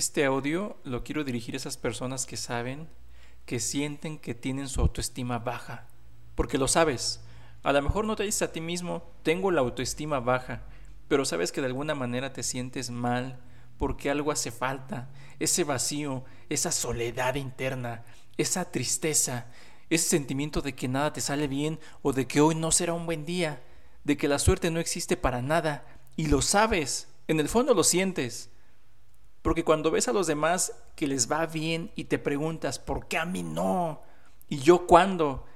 Este 0.00 0.24
audio 0.24 0.78
lo 0.82 1.04
quiero 1.04 1.24
dirigir 1.24 1.54
a 1.54 1.58
esas 1.58 1.76
personas 1.76 2.24
que 2.24 2.38
saben, 2.38 2.88
que 3.44 3.60
sienten 3.60 4.18
que 4.18 4.34
tienen 4.34 4.66
su 4.66 4.80
autoestima 4.80 5.40
baja. 5.40 5.88
Porque 6.36 6.56
lo 6.56 6.68
sabes. 6.68 7.20
A 7.62 7.74
lo 7.74 7.82
mejor 7.82 8.06
no 8.06 8.16
te 8.16 8.22
dices 8.22 8.40
a 8.40 8.50
ti 8.50 8.62
mismo, 8.62 9.02
tengo 9.22 9.50
la 9.50 9.60
autoestima 9.60 10.18
baja, 10.18 10.62
pero 11.06 11.26
sabes 11.26 11.52
que 11.52 11.60
de 11.60 11.66
alguna 11.66 11.94
manera 11.94 12.32
te 12.32 12.42
sientes 12.42 12.88
mal 12.88 13.40
porque 13.76 14.08
algo 14.08 14.32
hace 14.32 14.50
falta, 14.50 15.10
ese 15.38 15.64
vacío, 15.64 16.24
esa 16.48 16.72
soledad 16.72 17.34
interna, 17.34 18.02
esa 18.38 18.72
tristeza, 18.72 19.48
ese 19.90 20.08
sentimiento 20.08 20.62
de 20.62 20.74
que 20.74 20.88
nada 20.88 21.12
te 21.12 21.20
sale 21.20 21.46
bien 21.46 21.78
o 22.00 22.14
de 22.14 22.26
que 22.26 22.40
hoy 22.40 22.54
no 22.54 22.72
será 22.72 22.94
un 22.94 23.04
buen 23.04 23.26
día, 23.26 23.62
de 24.04 24.16
que 24.16 24.28
la 24.28 24.38
suerte 24.38 24.70
no 24.70 24.80
existe 24.80 25.18
para 25.18 25.42
nada, 25.42 25.84
y 26.16 26.28
lo 26.28 26.40
sabes, 26.40 27.08
en 27.28 27.38
el 27.38 27.50
fondo 27.50 27.74
lo 27.74 27.84
sientes. 27.84 28.48
Porque 29.42 29.64
cuando 29.64 29.90
ves 29.90 30.08
a 30.08 30.12
los 30.12 30.26
demás 30.26 30.72
que 30.96 31.06
les 31.06 31.30
va 31.30 31.46
bien 31.46 31.90
y 31.96 32.04
te 32.04 32.18
preguntas, 32.18 32.78
¿por 32.78 33.08
qué 33.08 33.18
a 33.18 33.24
mí 33.24 33.42
no? 33.42 34.02
¿Y 34.48 34.58
yo 34.58 34.86
cuándo? 34.86 35.46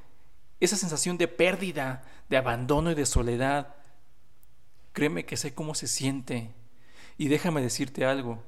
Esa 0.60 0.76
sensación 0.76 1.18
de 1.18 1.28
pérdida, 1.28 2.02
de 2.28 2.36
abandono 2.36 2.90
y 2.90 2.94
de 2.94 3.04
soledad, 3.04 3.74
créeme 4.92 5.26
que 5.26 5.36
sé 5.36 5.54
cómo 5.54 5.74
se 5.74 5.86
siente. 5.86 6.54
Y 7.18 7.28
déjame 7.28 7.60
decirte 7.60 8.06
algo, 8.06 8.42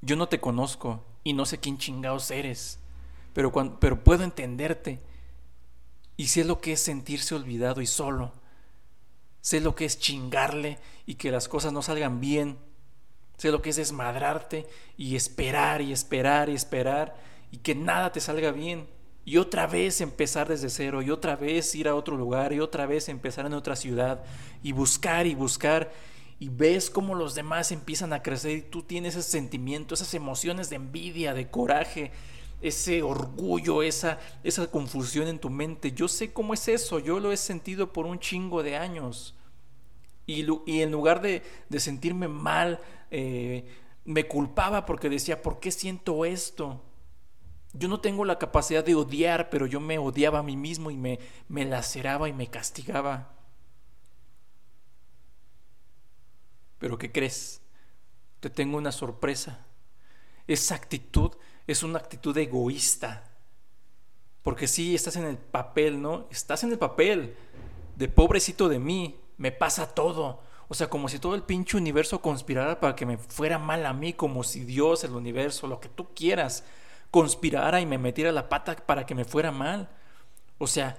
yo 0.00 0.16
no 0.16 0.28
te 0.28 0.40
conozco 0.40 1.04
y 1.24 1.32
no 1.32 1.44
sé 1.44 1.58
quién 1.58 1.78
chingados 1.78 2.30
eres, 2.30 2.78
pero, 3.34 3.52
pero 3.80 4.04
puedo 4.04 4.22
entenderte. 4.22 5.00
Y 6.16 6.28
sé 6.28 6.44
lo 6.44 6.60
que 6.60 6.72
es 6.72 6.80
sentirse 6.80 7.34
olvidado 7.34 7.80
y 7.80 7.86
solo. 7.86 8.32
Sé 9.40 9.60
lo 9.60 9.74
que 9.74 9.86
es 9.86 9.98
chingarle 9.98 10.78
y 11.06 11.14
que 11.14 11.30
las 11.30 11.48
cosas 11.48 11.72
no 11.72 11.80
salgan 11.82 12.20
bien. 12.20 12.58
Sé 13.40 13.50
lo 13.50 13.62
que 13.62 13.70
es 13.70 13.76
desmadrarte 13.76 14.66
y 14.98 15.16
esperar 15.16 15.80
y 15.80 15.94
esperar 15.94 16.50
y 16.50 16.54
esperar 16.54 17.16
y 17.50 17.56
que 17.56 17.74
nada 17.74 18.12
te 18.12 18.20
salga 18.20 18.52
bien. 18.52 18.86
Y 19.24 19.38
otra 19.38 19.66
vez 19.66 20.02
empezar 20.02 20.46
desde 20.46 20.68
cero 20.68 21.00
y 21.00 21.10
otra 21.10 21.36
vez 21.36 21.74
ir 21.74 21.88
a 21.88 21.94
otro 21.94 22.18
lugar 22.18 22.52
y 22.52 22.60
otra 22.60 22.84
vez 22.84 23.08
empezar 23.08 23.46
en 23.46 23.54
otra 23.54 23.76
ciudad 23.76 24.22
y 24.62 24.72
buscar 24.72 25.26
y 25.26 25.34
buscar 25.34 25.90
y 26.38 26.50
ves 26.50 26.90
cómo 26.90 27.14
los 27.14 27.34
demás 27.34 27.72
empiezan 27.72 28.12
a 28.12 28.22
crecer 28.22 28.58
y 28.58 28.60
tú 28.60 28.82
tienes 28.82 29.16
ese 29.16 29.30
sentimiento, 29.30 29.94
esas 29.94 30.12
emociones 30.12 30.68
de 30.68 30.76
envidia, 30.76 31.32
de 31.32 31.48
coraje, 31.48 32.12
ese 32.60 33.02
orgullo, 33.02 33.82
esa, 33.82 34.18
esa 34.44 34.70
confusión 34.70 35.28
en 35.28 35.38
tu 35.38 35.48
mente. 35.48 35.92
Yo 35.92 36.08
sé 36.08 36.30
cómo 36.30 36.52
es 36.52 36.68
eso, 36.68 36.98
yo 36.98 37.20
lo 37.20 37.32
he 37.32 37.38
sentido 37.38 37.90
por 37.90 38.04
un 38.04 38.18
chingo 38.18 38.62
de 38.62 38.76
años. 38.76 39.34
Y, 40.26 40.46
y 40.66 40.82
en 40.82 40.90
lugar 40.90 41.22
de, 41.22 41.42
de 41.70 41.80
sentirme 41.80 42.28
mal, 42.28 42.80
eh, 43.10 43.66
me 44.04 44.26
culpaba 44.26 44.86
porque 44.86 45.08
decía, 45.08 45.42
¿por 45.42 45.60
qué 45.60 45.70
siento 45.70 46.24
esto? 46.24 46.82
Yo 47.72 47.88
no 47.88 48.00
tengo 48.00 48.24
la 48.24 48.38
capacidad 48.38 48.84
de 48.84 48.94
odiar, 48.94 49.50
pero 49.50 49.66
yo 49.66 49.80
me 49.80 49.98
odiaba 49.98 50.40
a 50.40 50.42
mí 50.42 50.56
mismo 50.56 50.90
y 50.90 50.96
me, 50.96 51.20
me 51.48 51.64
laceraba 51.64 52.28
y 52.28 52.32
me 52.32 52.48
castigaba. 52.48 53.32
Pero 56.78 56.98
¿qué 56.98 57.12
crees? 57.12 57.60
Te 58.40 58.50
tengo 58.50 58.78
una 58.78 58.90
sorpresa. 58.90 59.66
Esa 60.46 60.74
actitud 60.74 61.32
es 61.66 61.82
una 61.82 61.98
actitud 61.98 62.36
egoísta. 62.36 63.30
Porque 64.42 64.66
sí, 64.66 64.94
estás 64.94 65.16
en 65.16 65.26
el 65.26 65.36
papel, 65.36 66.00
¿no? 66.00 66.26
Estás 66.30 66.64
en 66.64 66.72
el 66.72 66.78
papel 66.78 67.36
de 67.96 68.08
pobrecito 68.08 68.68
de 68.68 68.78
mí, 68.78 69.20
me 69.36 69.52
pasa 69.52 69.94
todo. 69.94 70.42
O 70.72 70.74
sea, 70.74 70.88
como 70.88 71.08
si 71.08 71.18
todo 71.18 71.34
el 71.34 71.42
pinche 71.42 71.76
universo 71.76 72.22
conspirara 72.22 72.78
para 72.78 72.94
que 72.94 73.04
me 73.04 73.18
fuera 73.18 73.58
mal 73.58 73.84
a 73.84 73.92
mí, 73.92 74.12
como 74.12 74.44
si 74.44 74.60
Dios, 74.60 75.02
el 75.02 75.14
universo, 75.16 75.66
lo 75.66 75.80
que 75.80 75.88
tú 75.88 76.14
quieras, 76.14 76.62
conspirara 77.10 77.80
y 77.80 77.86
me 77.86 77.98
metiera 77.98 78.30
la 78.30 78.48
pata 78.48 78.76
para 78.76 79.04
que 79.04 79.16
me 79.16 79.24
fuera 79.24 79.50
mal. 79.50 79.90
O 80.58 80.68
sea, 80.68 80.96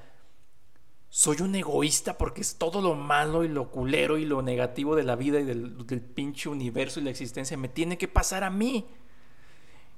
soy 1.08 1.38
un 1.40 1.56
egoísta 1.56 2.18
porque 2.18 2.42
es 2.42 2.58
todo 2.58 2.82
lo 2.82 2.96
malo 2.96 3.46
y 3.46 3.48
lo 3.48 3.72
culero 3.72 4.18
y 4.18 4.26
lo 4.26 4.42
negativo 4.42 4.94
de 4.98 5.04
la 5.04 5.16
vida 5.16 5.40
y 5.40 5.46
del, 5.46 5.88
del 5.88 6.02
pinche 6.02 6.50
universo 6.50 7.00
y 7.00 7.04
la 7.04 7.12
existencia 7.12 7.56
me 7.56 7.70
tiene 7.70 7.98
que 7.98 8.10
pasar 8.10 8.44
a 8.44 8.50
mí. 8.50 8.90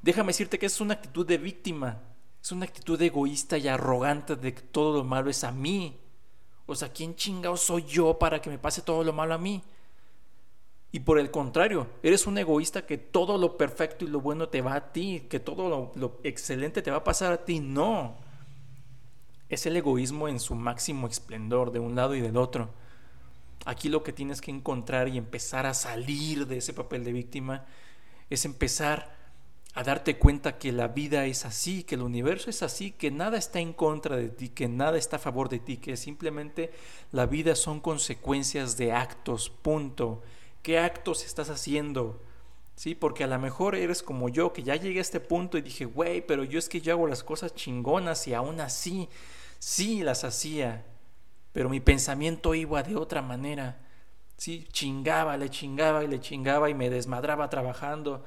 Déjame 0.04 0.34
decirte 0.34 0.60
que 0.60 0.68
es 0.68 0.82
una 0.82 0.94
actitud 0.94 1.26
de 1.26 1.40
víctima, 1.40 2.00
es 2.44 2.52
una 2.52 2.66
actitud 2.66 3.02
egoísta 3.02 3.58
y 3.58 3.68
arrogante 3.68 4.36
de 4.36 4.54
que 4.54 4.62
todo 4.62 5.00
lo 5.00 5.04
malo 5.04 5.32
es 5.32 5.44
a 5.44 5.52
mí. 5.52 6.00
O 6.66 6.76
sea, 6.76 6.90
¿quién 6.92 7.16
chingado 7.16 7.58
soy 7.58 7.84
yo 7.84 8.18
para 8.18 8.42
que 8.42 8.50
me 8.50 8.58
pase 8.58 8.82
todo 8.82 9.04
lo 9.04 9.14
malo 9.14 9.34
a 9.34 9.38
mí? 9.38 9.64
Y 10.92 11.00
por 11.00 11.18
el 11.20 11.32
contrario, 11.32 11.88
eres 12.04 12.28
un 12.28 12.38
egoísta 12.38 12.86
que 12.86 12.98
todo 12.98 13.38
lo 13.38 13.58
perfecto 13.58 14.06
y 14.06 14.10
lo 14.10 14.22
bueno 14.22 14.50
te 14.50 14.62
va 14.62 14.76
a 14.76 14.92
ti, 14.94 15.26
que 15.30 15.40
todo 15.40 15.68
lo, 15.68 15.92
lo 15.96 16.20
excelente 16.24 16.82
te 16.82 16.92
va 16.92 16.98
a 16.98 17.04
pasar 17.04 17.34
a 17.34 17.46
ti. 17.46 17.60
No. 17.60 18.16
Es 19.50 19.66
el 19.66 19.76
egoísmo 19.76 20.28
en 20.28 20.40
su 20.40 20.56
máximo 20.56 21.08
esplendor, 21.08 21.72
de 21.72 21.80
un 21.80 21.96
lado 21.96 22.16
y 22.16 22.22
del 22.22 22.38
otro. 22.38 22.70
Aquí 23.66 23.90
lo 23.90 24.04
que 24.04 24.14
tienes 24.14 24.40
que 24.40 24.52
encontrar 24.52 25.08
y 25.08 25.18
empezar 25.18 25.66
a 25.66 25.74
salir 25.74 26.48
de 26.48 26.58
ese 26.58 26.74
papel 26.74 27.04
de 27.04 27.14
víctima 27.14 27.66
es 28.30 28.46
empezar 28.46 29.23
a 29.76 29.84
darte 29.84 30.18
cuenta 30.18 30.60
que 30.60 30.72
la 30.72 30.88
vida 30.88 31.26
es 31.26 31.46
así, 31.46 31.84
que 31.84 31.96
el 31.96 32.04
universo 32.04 32.50
es 32.50 32.62
así, 32.62 32.92
que 32.92 33.10
nada 33.10 33.38
está 33.38 33.60
en 33.60 33.74
contra 33.74 34.16
de 34.16 34.30
ti, 34.30 34.50
que 34.50 34.68
nada 34.68 34.98
está 34.98 35.16
a 35.16 35.20
favor 35.20 35.50
de 35.50 35.60
ti, 35.60 35.78
que 35.78 35.98
simplemente 35.98 36.72
la 37.12 37.26
vida 37.26 37.56
son 37.56 37.80
consecuencias 37.80 38.78
de 38.78 38.92
actos, 38.92 39.50
punto. 39.50 40.22
¿Qué 40.62 40.78
actos 40.78 41.26
estás 41.26 41.50
haciendo? 41.50 42.22
Sí, 42.76 42.94
porque 42.94 43.24
a 43.24 43.28
lo 43.28 43.40
mejor 43.40 43.76
eres 43.76 44.04
como 44.04 44.30
yo, 44.30 44.54
que 44.54 44.62
ya 44.62 44.76
llegué 44.76 45.00
a 45.00 45.02
este 45.02 45.20
punto 45.20 45.58
y 45.58 45.62
dije, 45.62 45.86
güey, 45.86 46.26
pero 46.26 46.44
yo 46.44 46.60
es 46.60 46.70
que 46.70 46.82
yo 46.82 46.94
hago 46.94 47.08
las 47.08 47.24
cosas 47.24 47.56
chingonas 47.56 48.28
y 48.28 48.36
aún 48.36 48.62
así, 48.62 49.10
sí 49.58 50.04
las 50.04 50.24
hacía, 50.24 50.86
pero 51.52 51.70
mi 51.70 51.80
pensamiento 51.80 52.54
iba 52.54 52.84
de 52.84 52.96
otra 52.96 53.24
manera. 53.24 53.80
Sí, 54.38 54.68
chingaba, 54.72 55.38
le 55.38 55.50
chingaba 55.50 56.04
y 56.04 56.08
le 56.08 56.20
chingaba 56.20 56.70
y 56.70 56.76
me 56.76 56.90
desmadraba 56.90 57.50
trabajando 57.50 58.24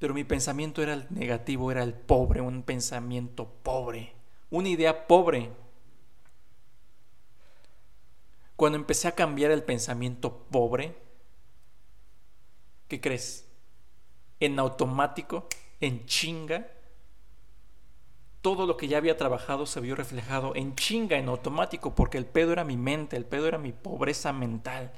pero 0.00 0.14
mi 0.14 0.24
pensamiento 0.24 0.82
era 0.82 0.94
el 0.94 1.06
negativo, 1.10 1.70
era 1.70 1.82
el 1.82 1.92
pobre, 1.92 2.40
un 2.40 2.62
pensamiento 2.62 3.52
pobre, 3.62 4.14
una 4.48 4.70
idea 4.70 5.06
pobre. 5.06 5.50
Cuando 8.56 8.78
empecé 8.78 9.08
a 9.08 9.14
cambiar 9.14 9.50
el 9.50 9.62
pensamiento 9.62 10.46
pobre, 10.50 10.96
¿qué 12.88 12.98
crees? 12.98 13.46
En 14.40 14.58
automático, 14.58 15.46
en 15.80 16.06
chinga, 16.06 16.66
todo 18.40 18.66
lo 18.66 18.78
que 18.78 18.88
ya 18.88 18.96
había 18.96 19.18
trabajado 19.18 19.66
se 19.66 19.80
vio 19.80 19.94
reflejado 19.96 20.56
en 20.56 20.76
chinga, 20.76 21.18
en 21.18 21.28
automático, 21.28 21.94
porque 21.94 22.16
el 22.16 22.24
pedo 22.24 22.52
era 22.52 22.64
mi 22.64 22.78
mente, 22.78 23.18
el 23.18 23.26
pedo 23.26 23.48
era 23.48 23.58
mi 23.58 23.72
pobreza 23.72 24.32
mental 24.32 24.92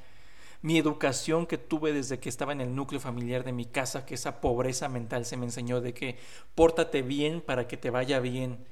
mi 0.63 0.77
educación 0.77 1.45
que 1.45 1.57
tuve 1.57 1.91
desde 1.91 2.19
que 2.19 2.29
estaba 2.29 2.53
en 2.53 2.61
el 2.61 2.73
núcleo 2.73 3.01
familiar 3.01 3.43
de 3.43 3.51
mi 3.51 3.65
casa, 3.65 4.05
que 4.05 4.15
esa 4.15 4.39
pobreza 4.39 4.87
mental 4.87 5.25
se 5.25 5.35
me 5.35 5.45
enseñó 5.45 5.81
de 5.81 5.93
que 5.93 6.17
pórtate 6.55 7.01
bien 7.01 7.41
para 7.41 7.67
que 7.67 7.75
te 7.75 7.89
vaya 7.89 8.21
bien. 8.21 8.65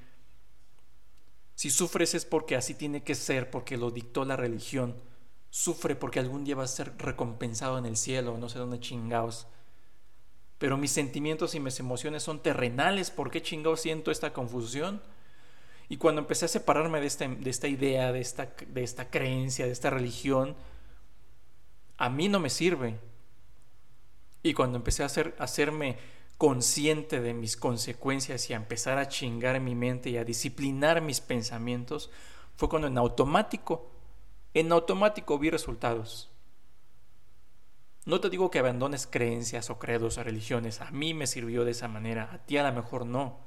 Si 1.53 1.69
sufres 1.69 2.15
es 2.15 2.23
porque 2.23 2.55
así 2.55 2.75
tiene 2.75 3.03
que 3.03 3.13
ser, 3.13 3.51
porque 3.51 3.75
lo 3.75 3.91
dictó 3.91 4.23
la 4.23 4.37
religión. 4.37 4.95
Sufre 5.49 5.97
porque 5.97 6.19
algún 6.19 6.45
día 6.45 6.55
vas 6.55 6.71
a 6.71 6.75
ser 6.77 6.97
recompensado 6.97 7.77
en 7.77 7.85
el 7.85 7.97
cielo, 7.97 8.37
no 8.37 8.47
sé 8.47 8.57
dónde 8.57 8.79
chingaos. 8.79 9.47
Pero 10.59 10.77
mis 10.77 10.91
sentimientos 10.91 11.55
y 11.55 11.59
mis 11.59 11.77
emociones 11.81 12.23
son 12.23 12.41
terrenales, 12.41 13.11
¿por 13.11 13.31
qué 13.31 13.41
chingaos 13.41 13.81
siento 13.81 14.11
esta 14.11 14.31
confusión? 14.31 15.01
Y 15.89 15.97
cuando 15.97 16.21
empecé 16.21 16.45
a 16.45 16.47
separarme 16.47 17.01
de 17.01 17.07
esta, 17.07 17.27
de 17.27 17.49
esta 17.49 17.67
idea, 17.67 18.13
de 18.13 18.21
esta, 18.21 18.53
de 18.65 18.81
esta 18.81 19.09
creencia, 19.09 19.65
de 19.65 19.73
esta 19.73 19.89
religión, 19.89 20.55
a 22.01 22.09
mí 22.09 22.29
no 22.29 22.39
me 22.39 22.49
sirve. 22.49 22.99
Y 24.41 24.55
cuando 24.55 24.77
empecé 24.77 25.03
a, 25.03 25.05
hacer, 25.05 25.35
hacerme 25.37 25.97
consciente 26.39 27.21
de 27.21 27.35
mis 27.35 27.55
consecuencias 27.55 28.49
y 28.49 28.53
a 28.53 28.55
empezar 28.55 28.97
a 28.97 29.07
chingar 29.07 29.59
mi 29.59 29.75
mente 29.75 30.09
y 30.09 30.17
a 30.17 30.23
disciplinar 30.23 31.01
mis 31.01 31.21
pensamientos, 31.21 32.09
fue 32.55 32.69
cuando 32.69 32.87
en 32.87 32.97
automático, 32.97 33.91
en 34.55 34.71
automático 34.71 35.37
vi 35.37 35.51
resultados. 35.51 36.31
No 38.05 38.19
te 38.19 38.31
digo 38.31 38.49
que 38.49 38.57
abandones 38.57 39.05
creencias 39.05 39.69
o 39.69 39.77
credos 39.77 40.17
o 40.17 40.23
religiones, 40.23 40.81
a 40.81 40.89
mí 40.89 41.13
me 41.13 41.27
sirvió 41.27 41.65
de 41.65 41.71
esa 41.71 41.87
manera, 41.87 42.29
a 42.33 42.39
ti 42.39 42.57
a 42.57 42.63
lo 42.67 42.73
mejor 42.73 43.05
no. 43.05 43.41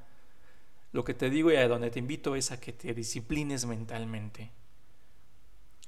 Lo 0.93 1.03
que 1.03 1.15
te 1.15 1.29
digo 1.29 1.51
y 1.51 1.57
a 1.57 1.67
donde 1.67 1.91
te 1.91 1.99
invito 1.99 2.37
es 2.37 2.53
a 2.53 2.61
que 2.61 2.73
te 2.73 2.95
disciplines 2.95 3.67
mentalmente 3.67 4.53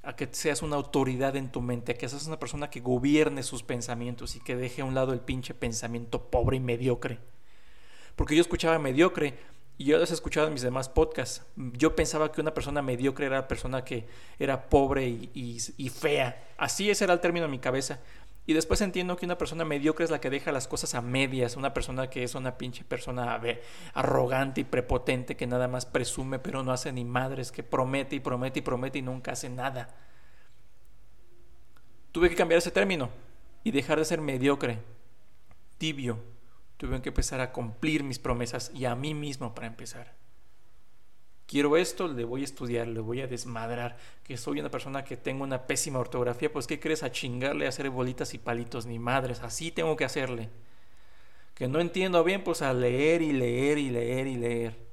a 0.03 0.15
que 0.15 0.29
seas 0.31 0.61
una 0.61 0.75
autoridad 0.75 1.35
en 1.35 1.51
tu 1.51 1.61
mente, 1.61 1.91
a 1.91 1.95
que 1.95 2.07
seas 2.07 2.27
una 2.27 2.39
persona 2.39 2.69
que 2.69 2.79
gobierne 2.79 3.43
sus 3.43 3.63
pensamientos 3.63 4.35
y 4.35 4.39
que 4.39 4.55
deje 4.55 4.81
a 4.81 4.85
un 4.85 4.95
lado 4.95 5.13
el 5.13 5.19
pinche 5.19 5.53
pensamiento 5.53 6.29
pobre 6.29 6.57
y 6.57 6.59
mediocre. 6.59 7.19
Porque 8.15 8.35
yo 8.35 8.41
escuchaba 8.41 8.79
mediocre 8.79 9.35
y 9.77 9.85
yo 9.85 9.97
lo 9.97 10.03
he 10.03 10.07
escuchado 10.07 10.47
en 10.47 10.53
mis 10.53 10.63
demás 10.63 10.89
podcasts. 10.89 11.45
Yo 11.55 11.95
pensaba 11.95 12.31
que 12.31 12.41
una 12.41 12.53
persona 12.53 12.81
mediocre 12.81 13.27
era 13.27 13.39
una 13.39 13.47
persona 13.47 13.83
que 13.83 14.07
era 14.39 14.69
pobre 14.69 15.07
y, 15.07 15.59
y, 15.77 15.89
fea. 15.89 16.47
Así 16.57 16.89
ese 16.89 17.03
era 17.03 17.13
el 17.13 17.19
término 17.19 17.45
en 17.45 17.51
mi 17.51 17.59
cabeza. 17.59 17.99
Y 18.49 18.53
después 18.53 18.79
entiendo 18.79 19.17
que 19.17 19.25
una 19.25 19.37
persona 19.37 19.65
mediocre 19.65 20.05
es 20.05 20.09
la 20.09 20.21
que 20.21 20.29
deja 20.29 20.53
las 20.53 20.69
cosas 20.69 20.95
a 20.95 21.01
medias, 21.01 21.57
una 21.57 21.73
persona 21.73 22.09
que 22.09 22.23
es 22.23 22.33
una 22.33 22.57
pinche 22.57 22.85
persona 22.85 23.41
arrogante 23.93 24.61
y 24.61 24.63
prepotente 24.63 25.35
que 25.35 25.45
nada 25.45 25.67
más 25.67 25.85
presume 25.85 26.39
pero 26.39 26.63
no 26.63 26.71
hace 26.71 26.93
ni 26.93 27.03
madres, 27.03 27.51
que 27.51 27.61
promete 27.61 28.15
y 28.15 28.21
promete 28.21 28.59
y 28.59 28.61
promete 28.61 28.99
y 28.99 29.01
nunca 29.01 29.33
hace 29.33 29.49
nada. 29.49 29.93
Tuve 32.13 32.29
que 32.29 32.37
cambiar 32.37 32.59
ese 32.59 32.71
término 32.71 33.09
y 33.65 33.71
dejar 33.71 33.99
de 33.99 34.05
ser 34.05 34.21
mediocre, 34.21 34.79
tibio. 35.77 36.17
Tuve 36.77 37.01
que 37.01 37.09
empezar 37.09 37.41
a 37.41 37.51
cumplir 37.51 38.05
mis 38.05 38.17
promesas 38.17 38.71
y 38.73 38.85
a 38.85 38.95
mí 38.95 39.13
mismo 39.13 39.53
para 39.53 39.67
empezar 39.67 40.15
quiero 41.47 41.77
esto, 41.77 42.07
le 42.07 42.25
voy 42.25 42.41
a 42.41 42.43
estudiar, 42.43 42.87
le 42.87 42.99
voy 42.99 43.21
a 43.21 43.27
desmadrar, 43.27 43.97
que 44.23 44.37
soy 44.37 44.59
una 44.59 44.69
persona 44.69 45.03
que 45.03 45.17
tengo 45.17 45.43
una 45.43 45.65
pésima 45.65 45.97
ortografía, 45.97 46.51
pues 46.51 46.67
¿qué 46.67 46.79
crees? 46.79 47.01
A 47.01 47.11
chingarle, 47.11 47.65
a 47.65 47.69
hacer 47.69 47.89
bolitas 47.89 48.33
y 48.33 48.37
palitos, 48.37 48.85
ni 48.85 48.99
madres, 48.99 49.39
así 49.39 49.71
tengo 49.71 49.95
que 49.95 50.05
hacerle. 50.05 50.49
Que 51.55 51.67
no 51.67 51.79
entiendo 51.79 52.23
bien, 52.23 52.43
pues 52.43 52.61
a 52.61 52.73
leer 52.73 53.21
y 53.21 53.31
leer 53.31 53.77
y 53.79 53.89
leer 53.89 54.27
y 54.27 54.35
leer. 54.35 54.87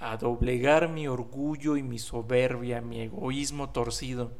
A 0.00 0.16
doblegar 0.16 0.88
mi 0.88 1.06
orgullo 1.06 1.76
y 1.76 1.82
mi 1.82 1.98
soberbia, 1.98 2.80
mi 2.80 3.02
egoísmo 3.02 3.70
torcido. 3.70 4.32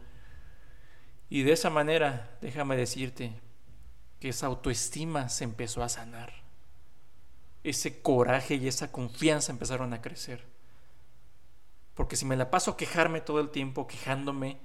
Y 1.31 1.43
de 1.43 1.53
esa 1.53 1.71
manera, 1.71 2.37
déjame 2.41 2.77
decirte, 2.77 3.33
que 4.19 4.31
esa 4.31 4.47
autoestima 4.47 5.29
se 5.29 5.45
empezó 5.45 5.83
a 5.83 5.89
sanar. 5.89 6.33
Ese 7.63 8.03
coraje 8.03 8.57
y 8.57 8.67
esa 8.67 8.91
confianza 8.91 9.53
empezaron 9.53 9.93
a 9.93 10.03
crecer. 10.03 10.54
Porque 11.95 12.17
si 12.17 12.25
me 12.25 12.37
la 12.37 12.51
paso 12.51 12.77
quejarme 12.77 13.21
todo 13.21 13.41
el 13.41 13.51
tiempo, 13.51 13.87
quejándome, 13.87 14.59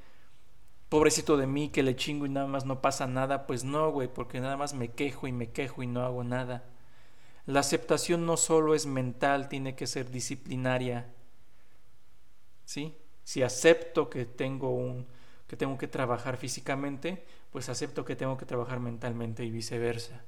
pobrecito 0.90 1.38
de 1.38 1.48
mí 1.48 1.70
que 1.70 1.84
le 1.84 1.96
chingo 1.96 2.26
y 2.26 2.30
nada 2.30 2.48
más 2.48 2.66
no 2.66 2.82
pasa 2.82 3.08
nada, 3.08 3.46
pues 3.48 3.64
no, 3.64 3.92
güey, 3.92 4.08
porque 4.08 4.40
nada 4.40 4.58
más 4.58 4.74
me 4.74 4.90
quejo 4.90 5.28
y 5.28 5.32
me 5.32 5.52
quejo 5.52 5.84
y 5.84 5.88
no 5.88 6.04
hago 6.04 6.24
nada. 6.24 6.64
La 7.46 7.62
aceptación 7.62 8.26
no 8.26 8.38
solo 8.38 8.76
es 8.76 8.86
mental, 8.86 9.50
tiene 9.50 9.76
que 9.76 9.88
ser 9.88 10.12
disciplinaria. 10.12 11.14
¿Sí? 12.66 12.96
Si 13.24 13.44
acepto 13.44 14.10
que 14.10 14.26
tengo 14.26 14.72
un 14.76 15.08
que 15.48 15.58
tengo 15.58 15.80
que 15.80 15.88
trabajar 15.88 16.38
físicamente, 16.38 17.26
pues 17.52 17.70
acepto 17.70 18.06
que 18.06 18.16
tengo 18.16 18.38
que 18.38 18.46
trabajar 18.46 18.80
mentalmente 18.80 19.44
y 19.44 19.50
viceversa. 19.50 20.24